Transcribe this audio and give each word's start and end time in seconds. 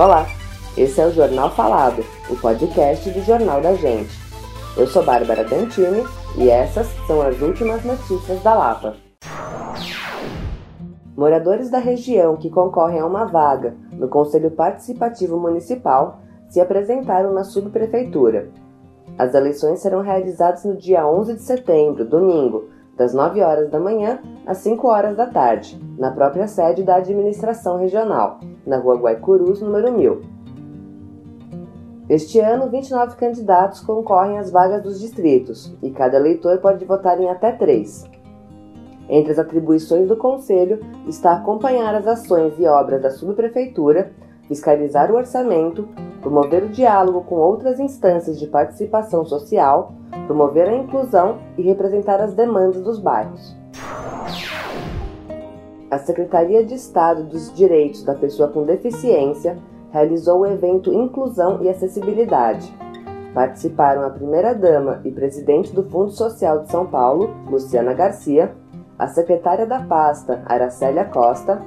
Olá, 0.00 0.24
esse 0.78 0.98
é 0.98 1.06
o 1.06 1.12
Jornal 1.12 1.50
Falado, 1.50 2.02
o 2.30 2.36
podcast 2.40 3.10
do 3.10 3.20
Jornal 3.20 3.60
da 3.60 3.74
Gente. 3.74 4.18
Eu 4.74 4.86
sou 4.86 5.04
Bárbara 5.04 5.44
Dantini 5.44 6.02
e 6.38 6.48
essas 6.48 6.86
são 7.06 7.20
as 7.20 7.38
últimas 7.42 7.84
notícias 7.84 8.42
da 8.42 8.54
Lapa. 8.54 8.94
Moradores 11.14 11.68
da 11.68 11.76
região 11.76 12.38
que 12.38 12.48
concorrem 12.48 13.00
a 13.00 13.04
uma 13.04 13.26
vaga 13.26 13.76
no 13.92 14.08
Conselho 14.08 14.50
Participativo 14.52 15.38
Municipal 15.38 16.20
se 16.48 16.62
apresentaram 16.62 17.34
na 17.34 17.44
subprefeitura. 17.44 18.48
As 19.18 19.34
eleições 19.34 19.80
serão 19.80 20.00
realizadas 20.00 20.64
no 20.64 20.78
dia 20.78 21.06
11 21.06 21.34
de 21.34 21.42
setembro, 21.42 22.06
domingo, 22.06 22.70
das 22.96 23.12
9 23.12 23.42
horas 23.42 23.70
da 23.70 23.78
manhã 23.78 24.18
às 24.46 24.56
5 24.58 24.88
horas 24.88 25.14
da 25.14 25.26
tarde, 25.26 25.78
na 25.98 26.10
própria 26.10 26.48
sede 26.48 26.82
da 26.82 26.96
administração 26.96 27.76
regional, 27.76 28.40
na 28.66 28.78
rua 28.78 28.96
Guaicurus, 28.96 29.60
número 29.60 29.92
1000. 29.92 30.20
Este 32.08 32.40
ano, 32.40 32.68
29 32.68 33.14
candidatos 33.16 33.80
concorrem 33.80 34.38
às 34.38 34.50
vagas 34.50 34.82
dos 34.82 34.98
distritos 34.98 35.72
e 35.80 35.90
cada 35.90 36.16
eleitor 36.16 36.58
pode 36.58 36.84
votar 36.84 37.20
em 37.20 37.28
até 37.28 37.52
três. 37.52 38.04
Entre 39.08 39.30
as 39.32 39.38
atribuições 39.38 40.08
do 40.08 40.16
Conselho 40.16 40.80
está 41.06 41.34
acompanhar 41.34 41.94
as 41.94 42.06
ações 42.06 42.58
e 42.58 42.66
obras 42.66 43.00
da 43.00 43.10
subprefeitura, 43.10 44.12
fiscalizar 44.48 45.12
o 45.12 45.16
orçamento, 45.16 45.88
promover 46.20 46.64
o 46.64 46.68
diálogo 46.68 47.22
com 47.22 47.36
outras 47.36 47.78
instâncias 47.78 48.38
de 48.38 48.48
participação 48.48 49.24
social, 49.24 49.92
promover 50.26 50.68
a 50.68 50.76
inclusão 50.76 51.38
e 51.56 51.62
representar 51.62 52.20
as 52.20 52.34
demandas 52.34 52.82
dos 52.82 52.98
bairros. 52.98 53.59
A 55.90 55.98
Secretaria 55.98 56.64
de 56.64 56.74
Estado 56.74 57.24
dos 57.24 57.52
Direitos 57.52 58.04
da 58.04 58.14
Pessoa 58.14 58.48
com 58.48 58.62
Deficiência 58.62 59.58
realizou 59.90 60.40
o 60.40 60.46
evento 60.46 60.92
Inclusão 60.92 61.60
e 61.62 61.68
Acessibilidade. 61.68 62.72
Participaram 63.34 64.04
a 64.04 64.10
primeira-dama 64.10 65.00
e 65.04 65.10
presidente 65.10 65.72
do 65.72 65.82
Fundo 65.82 66.12
Social 66.12 66.60
de 66.60 66.70
São 66.70 66.86
Paulo, 66.86 67.30
Luciana 67.48 67.92
Garcia, 67.92 68.54
a 68.96 69.08
secretária 69.08 69.66
da 69.66 69.80
pasta, 69.80 70.42
Aracélia 70.46 71.04
Costa, 71.04 71.60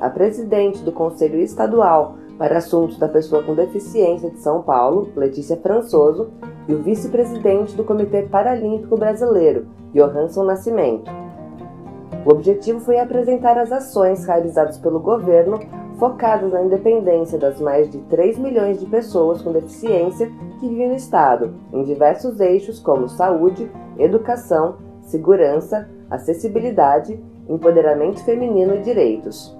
a 0.00 0.08
presidente 0.08 0.82
do 0.82 0.92
Conselho 0.92 1.38
Estadual 1.38 2.16
para 2.38 2.56
Assuntos 2.56 2.98
da 2.98 3.08
Pessoa 3.08 3.42
com 3.42 3.54
Deficiência 3.54 4.30
de 4.30 4.38
São 4.38 4.62
Paulo, 4.62 5.10
Letícia 5.14 5.56
Françoso, 5.58 6.30
e 6.66 6.74
o 6.74 6.82
vice-presidente 6.82 7.76
do 7.76 7.84
Comitê 7.84 8.22
Paralímpico 8.22 8.96
Brasileiro, 8.96 9.66
Johansson 9.92 10.44
Nascimento. 10.44 11.25
O 12.26 12.30
objetivo 12.32 12.80
foi 12.80 12.98
apresentar 12.98 13.56
as 13.56 13.70
ações 13.70 14.26
realizadas 14.26 14.76
pelo 14.78 14.98
governo 14.98 15.60
focadas 15.96 16.52
na 16.52 16.64
independência 16.64 17.38
das 17.38 17.60
mais 17.60 17.88
de 17.88 17.98
3 17.98 18.36
milhões 18.36 18.80
de 18.80 18.86
pessoas 18.86 19.40
com 19.40 19.52
deficiência 19.52 20.28
que 20.58 20.68
vivem 20.68 20.88
no 20.88 20.96
Estado, 20.96 21.54
em 21.72 21.84
diversos 21.84 22.40
eixos 22.40 22.80
como 22.80 23.08
saúde, 23.08 23.70
educação, 23.96 24.74
segurança, 25.02 25.88
acessibilidade, 26.10 27.16
empoderamento 27.48 28.24
feminino 28.24 28.74
e 28.74 28.80
direitos. 28.80 29.56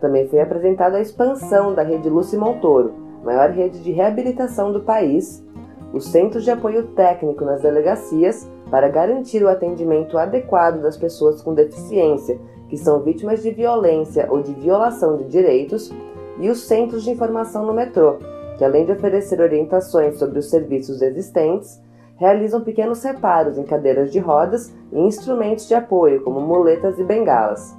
Também 0.00 0.26
foi 0.28 0.40
apresentada 0.40 0.96
a 0.96 1.02
expansão 1.02 1.74
da 1.74 1.82
rede 1.82 2.08
Lucy 2.08 2.38
Montoro, 2.38 2.94
maior 3.22 3.50
rede 3.50 3.82
de 3.82 3.92
reabilitação 3.92 4.72
do 4.72 4.80
país, 4.80 5.46
os 5.92 6.06
centros 6.06 6.42
de 6.42 6.50
apoio 6.50 6.86
técnico 6.94 7.44
nas 7.44 7.60
delegacias 7.60 8.50
para 8.72 8.88
garantir 8.88 9.44
o 9.44 9.50
atendimento 9.50 10.16
adequado 10.16 10.80
das 10.80 10.96
pessoas 10.96 11.42
com 11.42 11.52
deficiência 11.52 12.40
que 12.70 12.76
são 12.78 13.02
vítimas 13.02 13.42
de 13.42 13.50
violência 13.50 14.26
ou 14.30 14.40
de 14.40 14.54
violação 14.54 15.18
de 15.18 15.24
direitos, 15.24 15.92
e 16.38 16.48
os 16.48 16.66
centros 16.66 17.04
de 17.04 17.10
informação 17.10 17.66
no 17.66 17.74
metrô, 17.74 18.16
que 18.56 18.64
além 18.64 18.86
de 18.86 18.92
oferecer 18.92 19.42
orientações 19.42 20.18
sobre 20.18 20.38
os 20.38 20.48
serviços 20.48 21.02
existentes, 21.02 21.82
realizam 22.16 22.62
pequenos 22.62 23.02
reparos 23.02 23.58
em 23.58 23.62
cadeiras 23.62 24.10
de 24.10 24.18
rodas 24.18 24.74
e 24.90 24.98
instrumentos 24.98 25.68
de 25.68 25.74
apoio, 25.74 26.22
como 26.22 26.40
muletas 26.40 26.98
e 26.98 27.04
bengalas. 27.04 27.76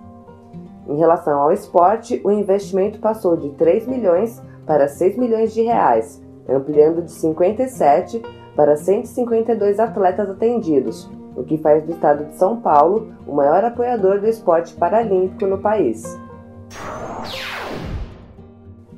Em 0.88 0.98
relação 1.00 1.42
ao 1.42 1.52
esporte, 1.52 2.22
o 2.24 2.30
investimento 2.30 3.00
passou 3.00 3.36
de 3.36 3.50
3 3.54 3.88
milhões 3.88 4.40
para 4.64 4.88
6 4.88 5.18
milhões 5.18 5.56
de 5.56 5.64
reais, 5.64 6.22
ampliando 6.48 7.02
de 7.02 7.12
57 7.12 8.22
para 8.56 8.76
152 8.76 9.80
atletas 9.80 10.30
atendidos, 10.30 11.10
o 11.36 11.44
que 11.44 11.58
faz 11.58 11.84
do 11.84 11.92
estado 11.92 12.26
de 12.26 12.36
São 12.38 12.60
Paulo 12.60 13.14
o 13.28 13.34
maior 13.34 13.64
apoiador 13.64 14.20
do 14.20 14.28
esporte 14.28 14.74
paralímpico 14.76 15.46
no 15.48 15.58
país. 15.58 16.04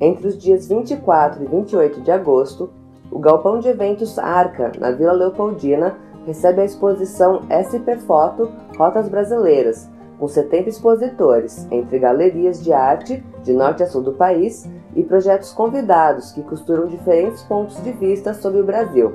Entre 0.00 0.28
os 0.28 0.36
dias 0.36 0.68
24 0.68 1.42
e 1.42 1.46
28 1.46 2.02
de 2.02 2.10
agosto, 2.10 2.70
o 3.10 3.18
galpão 3.18 3.58
de 3.58 3.68
eventos 3.68 4.18
Arca, 4.18 4.72
na 4.78 4.90
Vila 4.90 5.12
Leopoldina, 5.12 5.96
recebe 6.26 6.60
a 6.60 6.64
exposição 6.64 7.42
SP 7.48 7.96
Foto 8.06 8.50
Rotas 8.76 9.08
Brasileiras, 9.08 9.88
com 10.18 10.26
70 10.26 10.68
expositores, 10.68 11.66
entre 11.70 11.98
galerias 11.98 12.62
de 12.62 12.72
arte 12.72 13.24
de 13.42 13.52
norte 13.52 13.82
a 13.82 13.86
sul 13.86 14.02
do 14.02 14.12
país 14.12 14.68
e 14.94 15.02
projetos 15.02 15.52
convidados 15.52 16.32
que 16.32 16.42
costuram 16.42 16.86
diferentes 16.86 17.42
pontos 17.42 17.82
de 17.82 17.92
vista 17.92 18.34
sobre 18.34 18.60
o 18.60 18.64
Brasil. 18.64 19.14